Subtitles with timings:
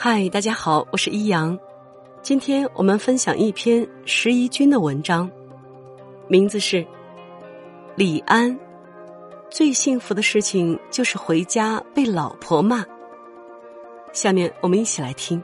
[0.00, 1.58] 嗨，大家好，我是一阳。
[2.22, 5.28] 今天我们分享一篇石一君的文章，
[6.28, 6.76] 名字是
[7.96, 8.48] 《李安》。
[9.50, 12.86] 最幸福的事情就是回家被老婆骂。
[14.12, 15.42] 下面我们一起来听。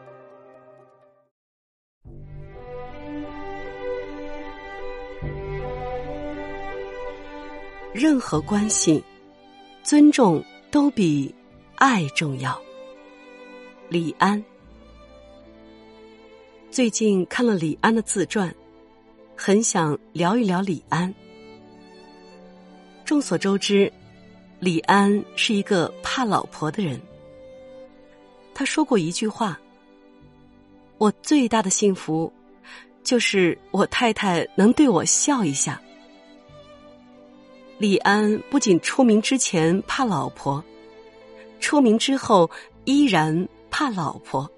[7.93, 9.03] 任何关系，
[9.83, 10.41] 尊重
[10.71, 11.35] 都比
[11.75, 12.57] 爱重要。
[13.91, 14.43] 李安
[16.71, 18.53] 最近看了李安的自传，
[19.37, 21.15] 很想聊一聊李安。
[23.05, 23.93] 众所周知，
[24.59, 26.99] 李安是一个怕老婆的人。
[28.55, 29.61] 他说过一句话
[30.97, 32.33] ：“我最大的幸福，
[33.05, 35.81] 就是我太太能对我笑一下。”
[37.79, 40.65] 李安不仅出名之前怕老婆，
[41.61, 42.51] 出名之后
[42.85, 44.49] 依然怕老婆。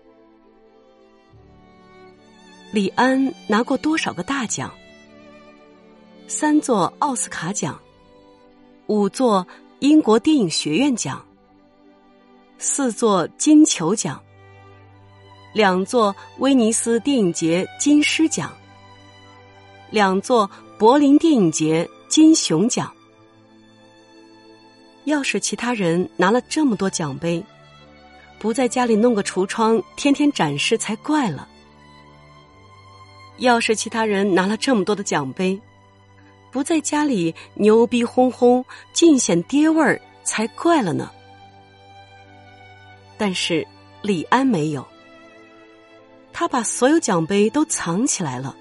[2.70, 4.70] 李安拿过多少个大奖？
[6.28, 7.80] 三座奥斯卡奖，
[8.88, 9.46] 五座
[9.78, 11.24] 英国电影学院奖，
[12.58, 14.22] 四座金球奖，
[15.54, 18.52] 两座威尼斯电影节金狮奖，
[19.90, 22.92] 两座柏林电影节金熊奖。
[25.04, 27.42] 要是其他人拿了这么多奖杯，
[28.38, 31.48] 不在家里弄个橱窗天天展示才怪了。
[33.38, 35.60] 要是其他人拿了这么多的奖杯，
[36.50, 41.10] 不在家里牛逼哄哄尽显爹味儿才怪了呢。
[43.18, 43.66] 但是
[44.02, 44.86] 李安没有，
[46.32, 48.56] 他把所有奖杯都藏起来了，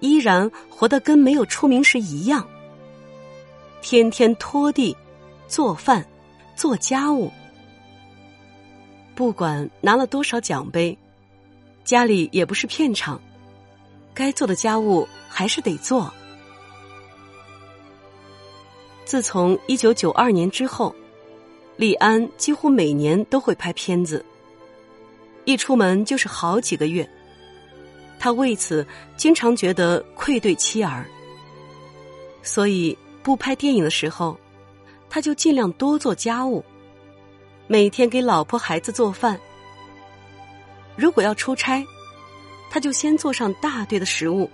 [0.00, 2.48] 依然活得跟没有出名时一样，
[3.82, 4.96] 天天拖地。
[5.48, 6.04] 做饭，
[6.56, 7.30] 做家务，
[9.16, 10.96] 不管拿了多少奖杯，
[11.84, 13.18] 家里也不是片场，
[14.12, 16.12] 该做的家务还是得做。
[19.06, 20.94] 自从一九九二年之后，
[21.76, 24.22] 李安几乎每年都会拍片子，
[25.46, 27.08] 一出门就是好几个月，
[28.18, 28.86] 他为此
[29.16, 31.06] 经常觉得愧对妻儿，
[32.42, 34.38] 所以不拍电影的时候。
[35.08, 36.62] 他就尽量多做家务，
[37.68, 39.38] 每天给老婆孩子做饭。
[40.96, 41.84] 如果要出差，
[42.70, 44.48] 他就先做上大堆的食物，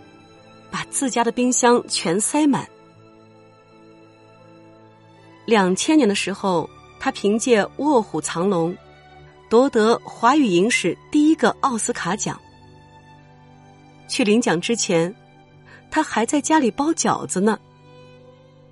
[0.71, 2.67] 把自家的冰箱全塞满。
[5.45, 6.69] 两千年的时候，
[6.99, 8.73] 他凭借《卧虎藏龙》
[9.51, 12.41] 夺得华语影史第一个奥斯卡奖。
[14.09, 15.15] 去领奖之前，
[15.91, 17.59] 他还在家里包饺子呢。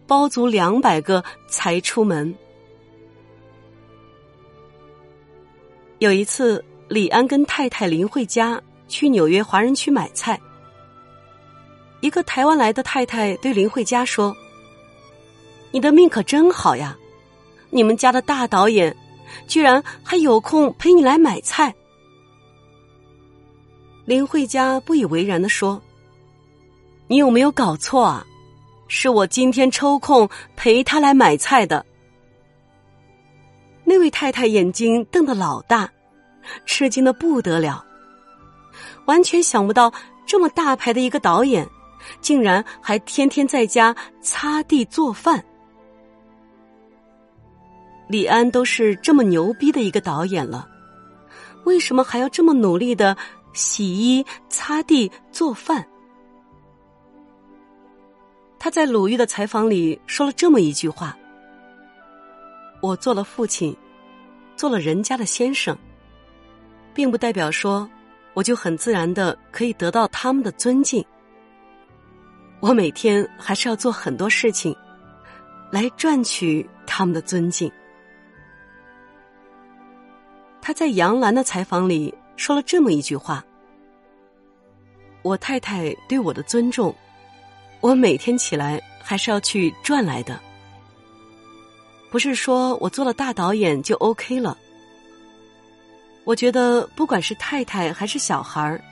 [0.07, 2.35] 包足两百个才出门。
[6.01, 10.41] 有一次，李安跟太太林慧嘉去纽约华人区买菜，
[12.01, 14.35] 一个台湾来的太太对林慧嘉说
[15.71, 16.97] ：“你的命可真好呀，
[17.69, 18.97] 你们家的大导演
[19.47, 21.75] 居然还有空陪你来买菜。”
[24.07, 25.83] 林慧嘉不以为然的说
[27.09, 28.27] ：“你有没有搞错啊？”
[28.89, 31.85] 是我今天抽空陪他来买菜的。
[33.91, 35.91] 那位太太眼睛瞪得老大，
[36.65, 37.85] 吃惊的不得了，
[39.07, 39.93] 完全想不到
[40.25, 41.69] 这么大牌的一个导演，
[42.21, 45.45] 竟然还天天在家擦地做饭。
[48.07, 50.69] 李安都是这么牛逼的一个导演了，
[51.65, 53.17] 为什么还要这么努力的
[53.55, 55.85] 洗衣、擦地、做饭？
[58.57, 61.19] 他在鲁豫的采访里说了这么一句话
[62.81, 63.77] ：“我做了父亲，
[64.57, 65.77] 做了人家的先生，
[66.95, 67.89] 并不代表说
[68.35, 71.05] 我就很自然的可以得到他们的尊敬。
[72.61, 74.75] 我每天还是要做很多事情，
[75.71, 77.71] 来赚取他们的尊敬。”
[80.63, 83.45] 他在杨澜的采访里说了这么一句话
[85.23, 86.95] ：“我太太对我的尊重。”
[87.81, 90.39] 我每天起来还是要去赚来的，
[92.11, 94.57] 不是说我做了大导演就 OK 了。
[96.25, 98.83] 我觉得不管是太太还是小孩儿，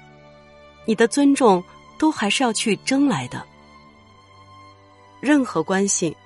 [0.87, 1.63] 你的尊重
[1.99, 3.45] 都还是要去争来的。
[5.21, 6.17] 任何关系，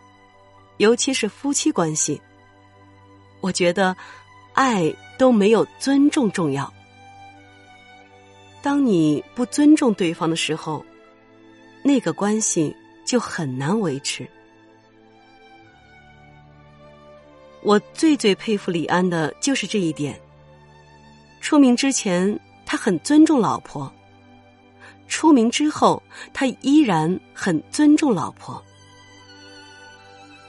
[0.77, 2.21] 尤其是夫妻关系，
[3.41, 3.97] 我觉得
[4.53, 6.73] 爱都没有尊重重要。
[8.63, 10.85] 当你不尊重对方的时候。
[11.85, 14.25] 那个关系就很难维持。
[17.63, 20.21] 我最最佩服李安的就是这一点。
[21.41, 23.91] 出名之前，他很尊重老婆；
[25.09, 28.63] 出名之后，他依然很尊重老婆。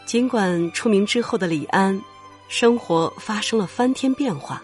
[0.05, 1.99] 尽管出名之后的李安，
[2.47, 4.61] 生活发生了翻天变化，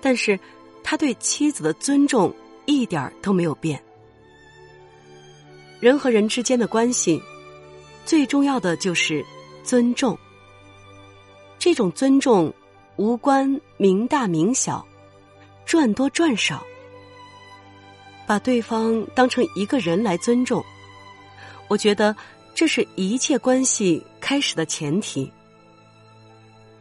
[0.00, 0.38] 但是
[0.82, 2.34] 他对妻子的尊重
[2.66, 3.80] 一点都没有变。
[5.78, 7.22] 人和人之间的关系，
[8.04, 9.24] 最重要的就是
[9.62, 10.16] 尊重。
[11.62, 12.52] 这种尊重
[12.96, 14.84] 无关名大名小，
[15.64, 16.60] 赚多赚少，
[18.26, 20.60] 把对方当成一个人来尊重，
[21.68, 22.16] 我觉得
[22.52, 25.32] 这是一切关系开始的前提。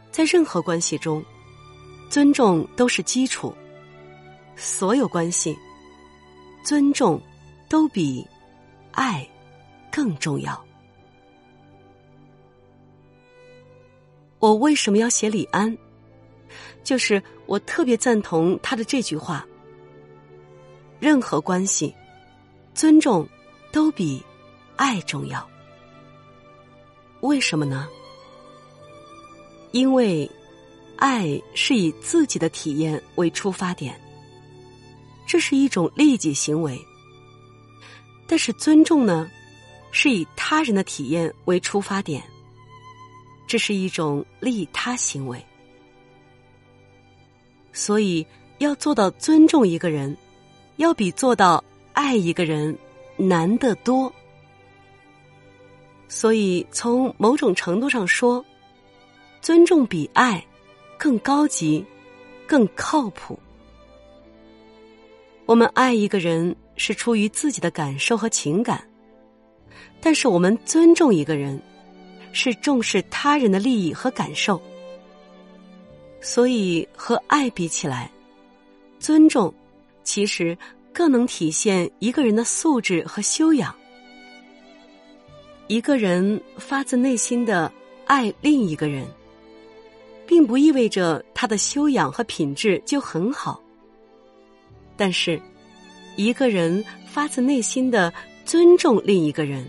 [0.09, 1.23] 在任何关系中，
[2.09, 3.55] 尊重都是基础。
[4.55, 5.55] 所有关系，
[6.65, 7.21] 尊重
[7.69, 8.27] 都比
[8.93, 9.29] 爱
[9.91, 10.59] 更重要。
[14.41, 15.77] 我为什么要写李安？
[16.83, 19.45] 就是我特别赞同他的这句话：
[20.99, 21.93] 任何关系，
[22.73, 23.27] 尊重
[23.71, 24.21] 都比
[24.77, 25.47] 爱重要。
[27.19, 27.87] 为什么呢？
[29.73, 30.29] 因为
[30.97, 34.01] 爱是以自己的体验为出发点，
[35.27, 36.75] 这是一种利己行为；
[38.25, 39.29] 但是尊重呢，
[39.91, 42.23] 是以他人的体验为出发点。
[43.51, 45.45] 这是一种利他行为，
[47.73, 48.25] 所以
[48.59, 50.15] 要做到尊重一个人，
[50.77, 51.61] 要比做到
[51.91, 52.73] 爱一个人
[53.17, 54.09] 难得多。
[56.07, 58.45] 所以从某种程度上说，
[59.41, 60.41] 尊重比爱
[60.97, 61.85] 更高级、
[62.47, 63.37] 更靠谱。
[65.45, 68.81] 我们爱一个人是出于自己的感受和情感，
[69.99, 71.61] 但是我们尊重一个人。
[72.33, 74.61] 是重视他人的利益和感受，
[76.21, 78.11] 所以和爱比起来，
[78.99, 79.53] 尊重
[80.03, 80.57] 其实
[80.93, 83.75] 更能体现一个人的素质和修养。
[85.67, 87.71] 一个人发自内心的
[88.05, 89.07] 爱另一个人，
[90.27, 93.61] 并不意味着他的修养和品质就很好。
[94.97, 95.41] 但是，
[96.17, 98.13] 一个人发自内心的
[98.43, 99.65] 尊重另一个人。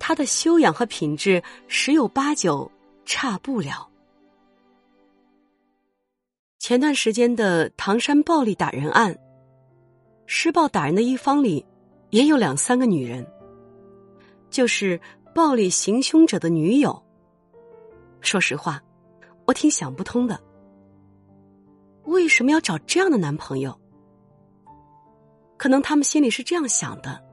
[0.00, 2.68] 他的修养和品质十有八九
[3.04, 3.88] 差不了。
[6.58, 9.16] 前段时间的唐山暴力打人案，
[10.26, 11.64] 施暴打人的一方里
[12.10, 13.24] 也有两三个女人，
[14.50, 15.00] 就是
[15.34, 17.00] 暴力行凶者的女友。
[18.20, 18.82] 说实话，
[19.46, 20.40] 我挺想不通的，
[22.04, 23.78] 为什么要找这样的男朋友？
[25.56, 27.29] 可能他们心里是这样想的。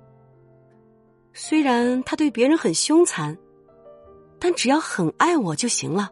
[1.39, 3.37] 虽然他对别人很凶残，
[4.39, 6.09] 但只要很爱我就行了。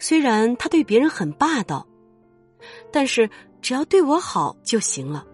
[0.00, 1.86] 虽然他对别人很霸道，
[2.90, 3.30] 但是
[3.62, 5.24] 只要对我好就行了。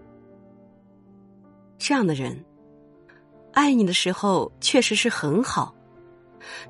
[1.79, 2.45] 这样的人，
[3.53, 5.73] 爱你的时候确实是很好，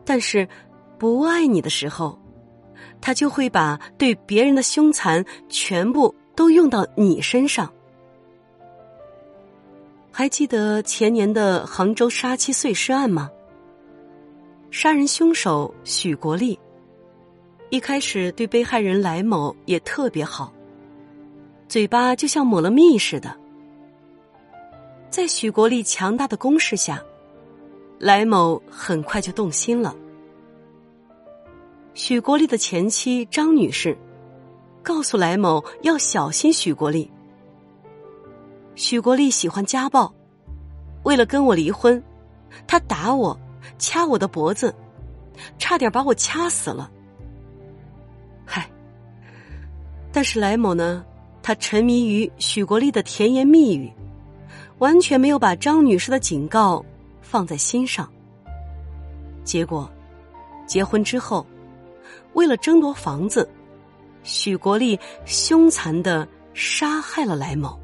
[0.05, 0.47] 但是
[0.97, 2.17] 不爱你的时候，
[3.01, 7.69] 他就会把对别人的凶残全部都用到你身上。
[10.11, 13.31] 还记得前年的杭州杀妻碎尸案吗？
[14.69, 16.59] 杀人凶手许国立，
[17.69, 20.53] 一开始对被害人来某也特别好，
[21.67, 23.35] 嘴巴就像抹了蜜似的。
[25.09, 27.01] 在许国立强大的攻势下，
[27.97, 29.95] 来某很快就动心了。
[31.93, 33.97] 许国立的前妻张女士，
[34.83, 37.09] 告诉来某要小心许国立。
[38.75, 40.11] 许国立喜欢家暴，
[41.03, 42.01] 为了跟我离婚，
[42.65, 43.37] 他打我，
[43.77, 44.73] 掐我的脖子，
[45.57, 46.89] 差点把我掐死了。
[48.45, 48.69] 嗨，
[50.11, 51.03] 但是来某呢，
[51.43, 53.91] 他沉迷于许国立的甜言蜜语，
[54.79, 56.83] 完全没有把张女士的警告
[57.21, 58.09] 放在心上。
[59.43, 59.91] 结果，
[60.65, 61.45] 结婚之后，
[62.33, 63.49] 为了争夺房子，
[64.23, 67.80] 许国立凶残的杀害了来某。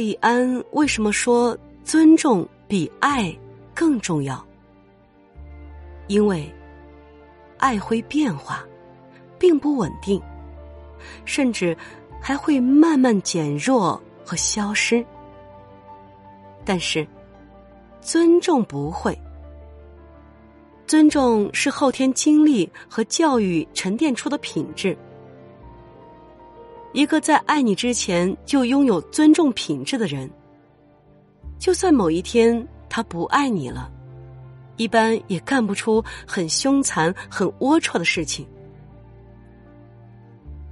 [0.00, 1.54] 李安为什么说
[1.84, 3.30] 尊重比爱
[3.74, 4.42] 更重要？
[6.06, 6.50] 因为
[7.58, 8.64] 爱会变化，
[9.38, 10.18] 并不稳定，
[11.26, 11.76] 甚至
[12.18, 15.04] 还会慢慢减弱和消失。
[16.64, 17.06] 但是
[18.00, 19.14] 尊重不会，
[20.86, 24.96] 尊重是后天经历和教育沉淀出的品质。
[26.92, 30.28] 一个在爱你之前就拥有尊重品质的人，
[31.58, 33.90] 就算某一天他不爱你了，
[34.76, 38.44] 一般也干不出很凶残、很龌龊的事情。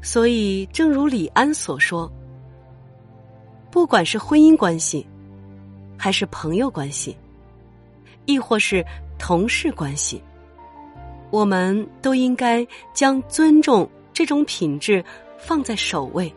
[0.03, 2.11] 所以，正如李安所说，
[3.71, 5.07] 不管是婚姻关系，
[5.97, 7.17] 还是朋友关系，
[8.25, 8.85] 亦或是
[9.19, 10.21] 同事关系，
[11.31, 15.05] 我们都应该将尊重这种品质
[15.39, 16.33] 放在首位。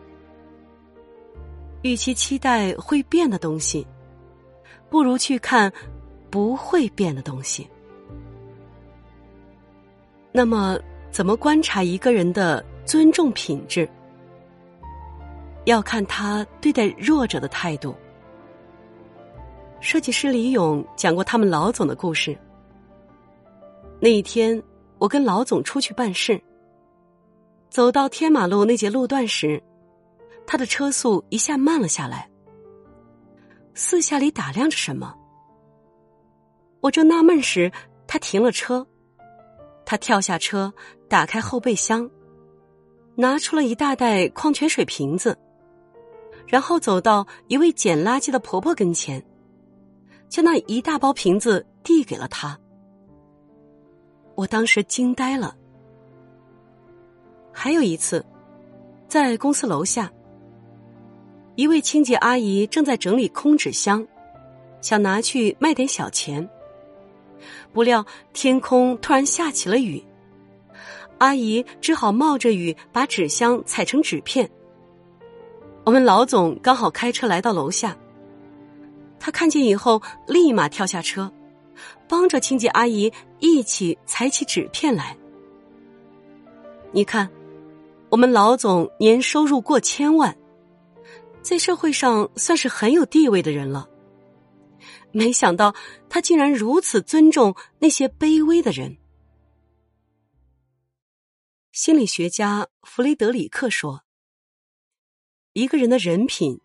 [1.82, 3.86] 与其期待会变的东西，
[4.88, 5.70] 不如去看
[6.30, 7.68] 不会变的东西。
[10.30, 10.78] 那么，
[11.10, 13.88] 怎么观察一个人的尊重品质？
[15.64, 17.94] 要看他对待弱者的态度。
[19.80, 22.38] 设计师李勇讲过他们老总的故事。
[24.00, 24.62] 那一天，
[24.98, 26.40] 我跟老总出去办事，
[27.72, 29.62] 走到天马路那节路段时。
[30.46, 32.28] 他的车速一下慢了下来，
[33.72, 35.14] 四下里打量着什么。
[36.82, 37.72] 我正纳闷时，
[38.06, 38.86] 他停了车。
[39.86, 40.70] 他跳下车，
[41.08, 42.10] 打开后备箱，
[43.14, 45.38] 拿出了一大袋矿泉水瓶子，
[46.46, 49.24] 然后走到一位捡垃圾的婆婆跟前，
[50.28, 52.58] 将那一大包瓶子递给了她。
[54.34, 55.56] 我当时惊呆了。
[57.52, 58.24] 还有一次，
[59.06, 60.10] 在公司楼下。
[61.54, 64.06] 一位清洁阿姨正在整理空纸箱，
[64.80, 66.48] 想拿去卖点小钱。
[67.72, 70.02] 不料天空突然下起了雨，
[71.18, 74.48] 阿姨只好冒着雨把纸箱踩成纸片。
[75.84, 77.96] 我们老总刚好开车来到楼下，
[79.18, 81.30] 他看见以后立马跳下车，
[82.08, 85.16] 帮着清洁阿姨一起踩起纸片来。
[86.92, 87.28] 你看，
[88.12, 90.36] 我们老总年收入过千万。
[91.40, 93.88] 在社会上算是很有地位的人了，
[95.12, 95.74] 没想到
[96.10, 98.98] 他竟然如此尊重那些卑微的人。
[101.72, 104.02] 心理学家弗雷德里克说
[105.54, 106.60] ：“一个人的人品，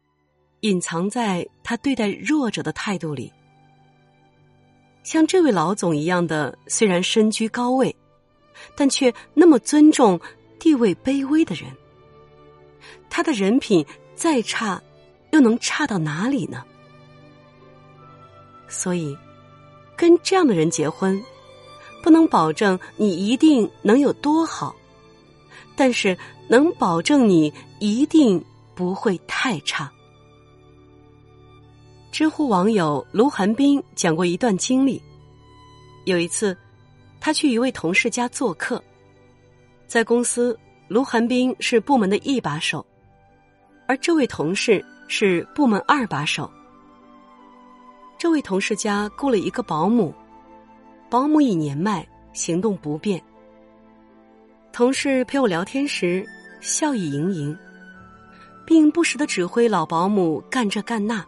[0.59, 3.31] 隐藏在他对待弱者的态度里。
[5.01, 7.95] 像这位老总一样的，虽然身居高位，
[8.75, 10.19] 但却那么尊重
[10.59, 11.71] 地位卑微的人，
[13.09, 13.85] 他的人品。”
[14.17, 14.81] 再差，
[15.29, 16.63] 又能差到哪里呢？
[18.67, 19.15] 所以，
[19.95, 21.23] 跟这样的人结婚，
[22.01, 24.75] 不能保证你一定能有多好，
[25.75, 29.87] 但是能保证你一定不会太差。
[32.11, 34.99] 知乎网友卢寒冰讲过一段经历：
[36.05, 36.57] 有一次，
[37.19, 38.83] 他去一位同事家做客，
[39.87, 40.57] 在公司，
[40.89, 42.85] 卢寒冰是部门的一把手。
[43.87, 46.51] 而这位同事是部门二把手。
[48.17, 50.13] 这位同事家雇了一个保姆，
[51.09, 53.21] 保姆已年迈，行动不便。
[54.73, 56.27] 同事陪我聊天时，
[56.59, 57.57] 笑意盈盈，
[58.65, 61.25] 并不时的指挥老保姆干这干那。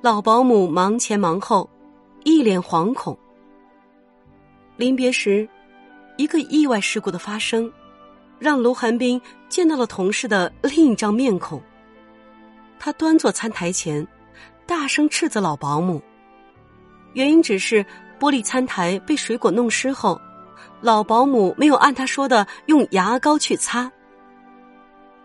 [0.00, 1.68] 老保姆忙前忙后，
[2.24, 3.16] 一脸惶恐。
[4.76, 5.48] 临别时，
[6.16, 7.72] 一个意外事故的发生。
[8.38, 9.18] 让卢寒冰
[9.48, 11.62] 见到了同事的另一张面孔。
[12.78, 14.06] 他端坐餐台前，
[14.66, 16.02] 大声斥责老保姆。
[17.14, 17.82] 原因只是
[18.20, 20.20] 玻璃餐台被水果弄湿后，
[20.82, 23.90] 老保姆没有按他说的用牙膏去擦。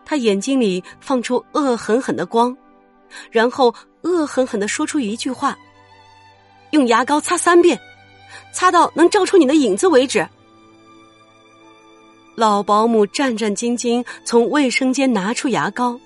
[0.06, 2.56] 他眼睛里放出恶狠狠的光，
[3.30, 5.58] 然后恶狠狠的说出一句话
[6.72, 7.78] ：“用牙膏擦三遍，
[8.54, 10.26] 擦到能照出你的影子为止。”
[12.36, 16.00] 老保姆战战兢兢从卫生间拿出牙膏，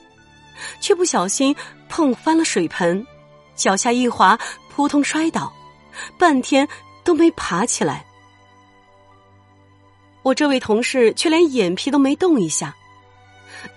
[0.81, 1.55] 却不小心
[1.87, 3.05] 碰翻了水盆，
[3.55, 4.37] 脚下一滑，
[4.69, 5.53] 扑通摔倒，
[6.17, 6.67] 半天
[7.03, 8.05] 都没爬起来。
[10.23, 12.75] 我这位同事却连眼皮都没动一下，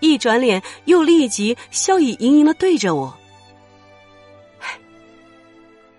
[0.00, 3.14] 一转脸又立即笑意盈盈的对着我，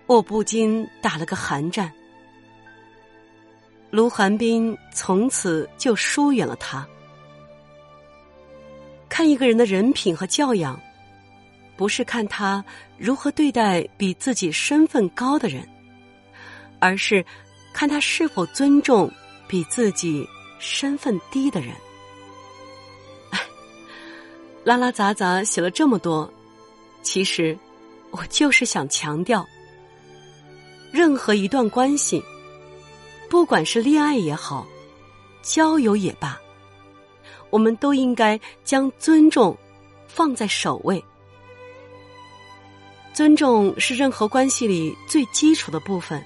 [0.06, 1.90] 我不禁打了个寒战。
[3.90, 6.86] 卢寒冰从此就疏远了他。
[9.08, 10.80] 看一个人的人品和教养，
[11.76, 12.64] 不是看他
[12.96, 15.68] 如何对待比自己身份高的人，
[16.78, 17.24] 而是
[17.72, 19.10] 看他是否尊重
[19.48, 20.26] 比自己
[20.60, 21.74] 身份低的人。
[23.30, 23.40] 哎，
[24.62, 26.32] 拉拉杂杂写了这么多，
[27.02, 27.58] 其实
[28.12, 29.44] 我就是想强调，
[30.92, 32.22] 任何一段关系。
[33.30, 34.66] 不管是恋爱也好，
[35.40, 36.36] 交友也罢，
[37.48, 39.56] 我们都应该将尊重
[40.08, 41.02] 放在首位。
[43.14, 46.20] 尊重是任何关系里最基础的部分，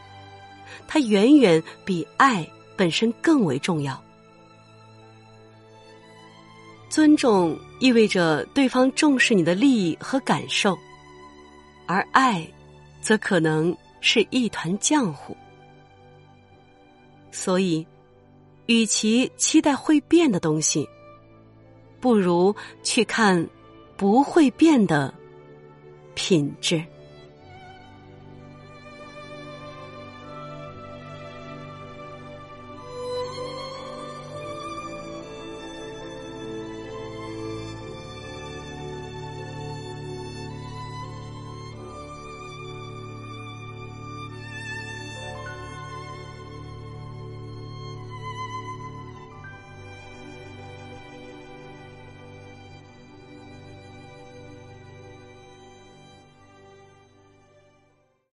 [0.88, 4.02] 它远远比爱本身更为重要。
[6.88, 10.75] 尊重意味着对方重视你的利益和感受，
[11.87, 12.49] 而爱，
[13.02, 15.37] 则可能是一团浆糊。
[17.35, 17.85] 所以，
[18.67, 20.88] 与其期待会变的东西，
[22.00, 23.50] 不如去看
[23.97, 25.12] 不会变的
[26.14, 26.81] 品质。